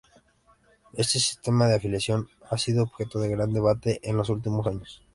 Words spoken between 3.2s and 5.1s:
gran debate en los últimos años.